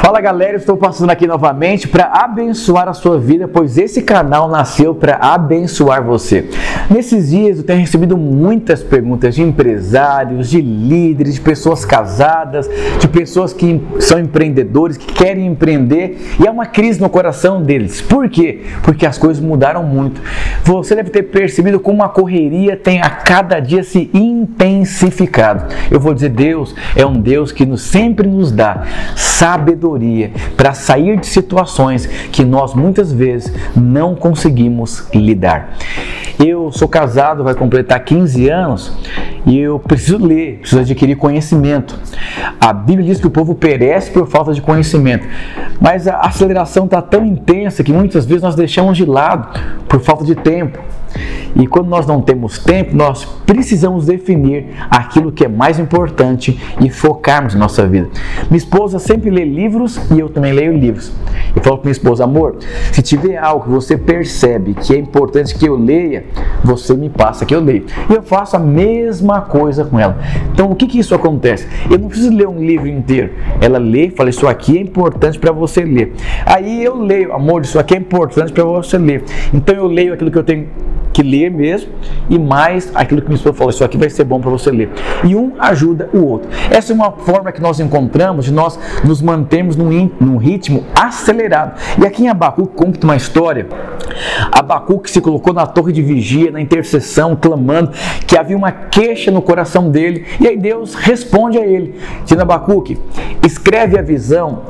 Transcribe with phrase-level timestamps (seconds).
[0.00, 4.94] Fala galera, estou passando aqui novamente para abençoar a sua vida, pois esse canal nasceu
[4.94, 6.48] para abençoar você.
[6.88, 12.66] Nesses dias eu tenho recebido muitas perguntas de empresários, de líderes, de pessoas casadas,
[12.98, 18.00] de pessoas que são empreendedores, que querem empreender e há uma crise no coração deles.
[18.00, 18.62] Por quê?
[18.82, 20.22] Porque as coisas mudaram muito.
[20.64, 25.66] Você deve ter percebido como a correria tem a cada dia se intensificado.
[25.90, 30.72] Eu vou dizer, Deus é um Deus que nos, sempre nos dá sabedoria sabedoria para
[30.72, 35.76] sair de situações que nós muitas vezes não conseguimos lidar.
[36.38, 38.92] Eu sou casado, vai completar 15 anos
[39.44, 41.98] e eu preciso ler, preciso adquirir conhecimento.
[42.60, 45.26] A Bíblia diz que o povo perece por falta de conhecimento,
[45.80, 50.24] mas a aceleração está tão intensa que muitas vezes nós deixamos de lado por falta
[50.24, 50.78] de tempo.
[51.60, 56.88] E quando nós não temos tempo, nós precisamos definir aquilo que é mais importante e
[56.88, 58.08] focarmos nossa vida.
[58.48, 61.12] Minha esposa sempre lê livros e eu também leio livros.
[61.54, 62.56] Eu falo para minha esposa, amor,
[62.92, 66.24] se tiver algo que você percebe que é importante que eu leia,
[66.62, 67.84] você me passa que eu leio.
[68.08, 70.16] E eu faço a mesma coisa com ela.
[70.52, 71.66] Então, o que, que isso acontece?
[71.90, 73.30] Eu não preciso ler um livro inteiro.
[73.60, 76.14] Ela lê e fala, isso aqui é importante para você ler.
[76.46, 79.24] Aí eu leio, amor, isso aqui é importante para você ler.
[79.52, 80.68] Então, eu leio aquilo que eu tenho
[81.12, 81.90] que ler mesmo
[82.28, 84.90] e mais aquilo que minha esposa falou, isso aqui vai ser bom para você ler.
[85.24, 86.48] E um ajuda o outro.
[86.70, 91.39] Essa é uma forma que nós encontramos de nós nos mantermos num, num ritmo acelerado.
[91.98, 93.66] E aqui em Abacuque conta uma história.
[94.52, 97.92] Abacuque se colocou na torre de vigia, na intercessão, clamando
[98.26, 100.26] que havia uma queixa no coração dele.
[100.40, 102.98] E aí Deus responde a ele, dizendo Abacuque,
[103.42, 104.62] escreve a visão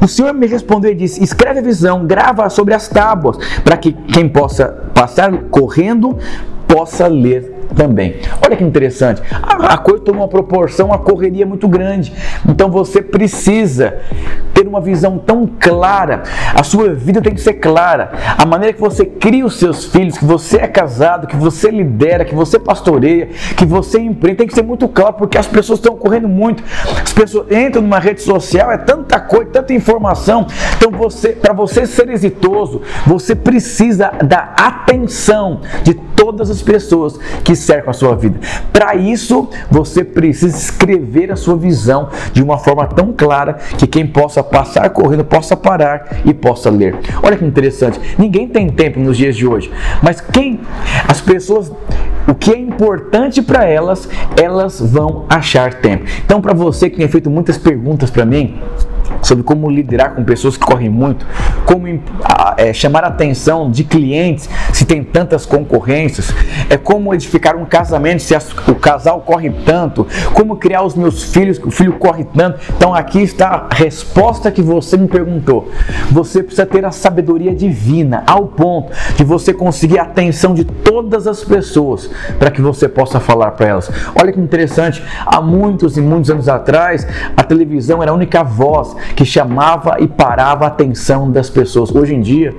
[0.00, 3.92] o Senhor me respondeu e disse: Escreve a visão, grava sobre as tábuas, para que
[3.92, 6.16] quem possa passar correndo
[6.66, 8.16] possa ler também.
[8.44, 9.22] Olha que interessante.
[9.42, 12.12] A coisa tomou uma proporção, uma correria muito grande.
[12.48, 13.98] Então você precisa
[14.56, 16.22] ter uma visão tão clara.
[16.54, 18.12] A sua vida tem que ser clara.
[18.38, 22.24] A maneira que você cria os seus filhos, que você é casado, que você lidera,
[22.24, 25.94] que você pastoreia, que você empreende, tem que ser muito claro, porque as pessoas estão
[25.94, 26.64] correndo muito.
[27.02, 30.46] As pessoas entram numa rede social, é tanta coisa, tanta informação.
[30.74, 37.54] Então você, para você ser exitoso, você precisa da atenção de todas as pessoas que
[37.54, 38.40] cercam a sua vida.
[38.72, 44.06] Para isso, você precisa escrever a sua visão de uma forma tão clara que quem
[44.06, 46.96] possa passar correndo possa parar e possa ler.
[47.22, 48.00] Olha que interessante.
[48.18, 49.70] Ninguém tem tempo nos dias de hoje,
[50.02, 50.60] mas quem
[51.08, 51.72] as pessoas
[52.28, 56.04] o que é importante para elas, elas vão achar tempo.
[56.24, 58.60] Então, para você que tem feito muitas perguntas para mim,
[59.26, 61.26] sobre como liderar com pessoas que correm muito,
[61.64, 61.86] como
[62.56, 66.32] é, chamar a atenção de clientes se tem tantas concorrências,
[66.70, 71.24] é como edificar um casamento se as, o casal corre tanto, como criar os meus
[71.24, 72.60] filhos, que o filho corre tanto.
[72.76, 75.70] Então aqui está a resposta que você me perguntou.
[76.12, 81.26] Você precisa ter a sabedoria divina ao ponto de você conseguir a atenção de todas
[81.26, 82.08] as pessoas
[82.38, 83.90] para que você possa falar para elas.
[84.20, 87.06] Olha que interessante, há muitos e muitos anos atrás,
[87.36, 91.90] a televisão era a única voz que chamava e parava a atenção das pessoas.
[91.92, 92.54] Hoje em dia,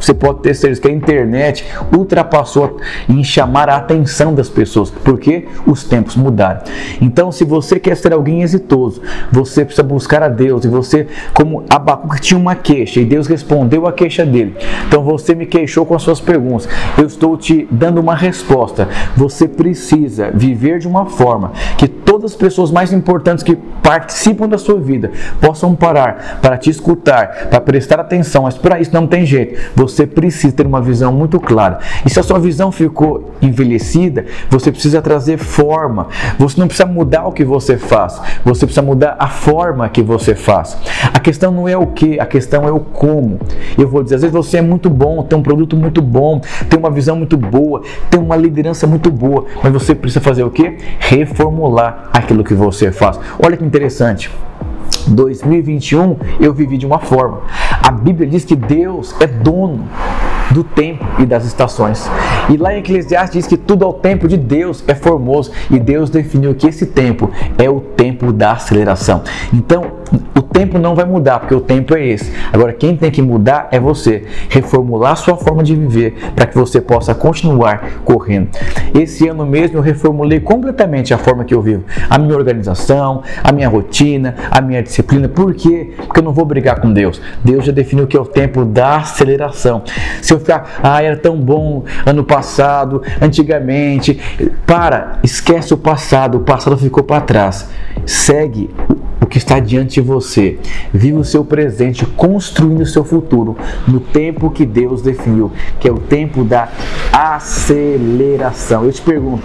[0.00, 1.64] você pode ter certeza que a internet
[1.96, 2.78] ultrapassou
[3.08, 6.60] em chamar a atenção das pessoas, porque os tempos mudaram.
[7.00, 9.00] Então, se você quer ser alguém exitoso,
[9.30, 10.64] você precisa buscar a Deus.
[10.64, 14.56] E você, como Abacuque tinha uma queixa, e Deus respondeu a queixa dele.
[14.86, 16.68] Então, você me queixou com as suas perguntas.
[16.96, 18.88] Eu estou te dando uma resposta.
[19.16, 24.58] Você precisa viver de uma forma que todas as pessoas mais importantes que participam da
[24.58, 25.10] sua vida
[25.40, 29.67] possam parar para te escutar, para prestar atenção, mas para isso não tem jeito.
[29.74, 31.78] Você precisa ter uma visão muito clara.
[32.04, 36.08] E se a sua visão ficou envelhecida, você precisa trazer forma.
[36.38, 40.34] Você não precisa mudar o que você faz, você precisa mudar a forma que você
[40.34, 40.76] faz.
[41.12, 43.38] A questão não é o que, a questão é o como.
[43.76, 46.78] Eu vou dizer, às vezes você é muito bom, tem um produto muito bom, tem
[46.78, 50.76] uma visão muito boa, tem uma liderança muito boa, mas você precisa fazer o que?
[50.98, 53.18] Reformular aquilo que você faz.
[53.38, 54.30] Olha que interessante.
[55.06, 57.40] 2021 eu vivi de uma forma.
[57.82, 59.88] A Bíblia diz que Deus é dono
[60.50, 62.08] do tempo e das estações.
[62.50, 66.10] E lá em Eclesiastes diz que tudo ao tempo de Deus é formoso e Deus
[66.10, 69.22] definiu que esse tempo é o tempo da aceleração.
[69.52, 69.98] Então,
[70.34, 72.32] o tempo não vai mudar, porque o tempo é esse.
[72.52, 74.24] Agora, quem tem que mudar é você.
[74.48, 78.48] Reformular sua forma de viver para que você possa continuar correndo.
[78.94, 81.84] Esse ano mesmo eu reformulei completamente a forma que eu vivo.
[82.08, 85.28] A minha organização, a minha rotina, a minha disciplina.
[85.28, 85.92] Por quê?
[85.96, 87.20] Porque eu não vou brigar com Deus.
[87.44, 89.82] Deus já definiu que é o tempo da aceleração.
[90.22, 92.37] Se eu ficar, ah, era tão bom ano passado,
[93.20, 94.20] antigamente.
[94.66, 96.38] Para, esquece o passado.
[96.38, 97.68] O passado ficou para trás.
[98.04, 98.70] Segue
[99.20, 100.58] o que está diante de você.
[100.92, 103.56] Viva o seu presente, construindo o seu futuro
[103.86, 105.50] no tempo que Deus definiu,
[105.80, 106.68] que é o tempo da
[107.12, 108.84] aceleração.
[108.84, 109.42] Eu te pergunto,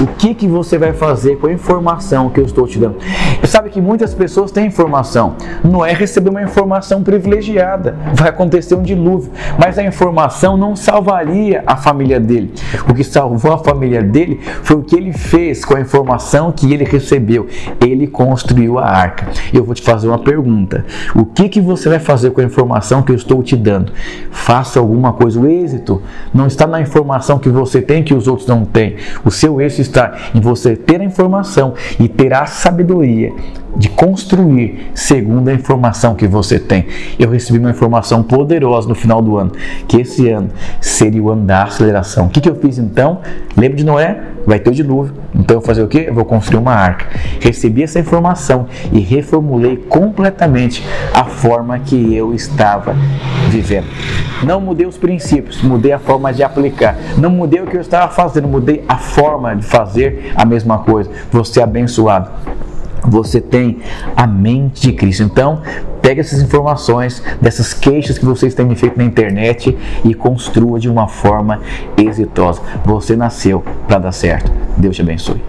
[0.00, 2.96] o que, que você vai fazer com a informação que eu estou te dando?
[3.40, 5.36] Você sabe que muitas pessoas têm informação.
[5.64, 7.96] Noé recebeu uma informação privilegiada.
[8.14, 9.30] Vai acontecer um dilúvio.
[9.58, 12.52] Mas a informação não salvaria a família dele.
[12.88, 16.72] O que salvou a família dele foi o que ele fez com a informação que
[16.72, 17.46] ele recebeu.
[17.80, 19.15] Ele construiu a arca.
[19.52, 20.84] Eu vou te fazer uma pergunta.
[21.14, 23.92] O que, que você vai fazer com a informação que eu estou te dando?
[24.30, 25.40] Faça alguma coisa.
[25.40, 26.02] O êxito
[26.32, 28.96] não está na informação que você tem que os outros não têm.
[29.24, 33.32] O seu êxito está em você ter a informação e ter a sabedoria
[33.76, 36.86] de construir segundo a informação que você tem.
[37.18, 39.52] Eu recebi uma informação poderosa no final do ano,
[39.86, 40.48] que esse ano
[40.80, 42.26] seria o ano da aceleração.
[42.26, 43.20] O que, que eu fiz então?
[43.56, 44.20] Lembra de Noé?
[44.46, 45.14] Vai ter o dilúvio.
[45.34, 46.04] Então eu vou fazer o quê?
[46.08, 47.06] Eu vou construir uma arca.
[47.40, 52.94] Recebi essa informação e reformulei completamente a forma que eu estava
[53.50, 53.86] vivendo.
[54.42, 56.96] Não mudei os princípios, mudei a forma de aplicar.
[57.18, 61.10] Não mudei o que eu estava fazendo, mudei a forma de fazer a mesma coisa.
[61.32, 62.30] Você abençoado
[63.04, 63.78] você tem
[64.16, 65.22] a mente de Cristo.
[65.22, 65.62] Então,
[66.02, 71.08] pegue essas informações, dessas queixas que vocês têm feito na internet e construa de uma
[71.08, 71.60] forma
[71.96, 72.60] exitosa.
[72.84, 74.50] Você nasceu para dar certo.
[74.76, 75.40] Deus te abençoe.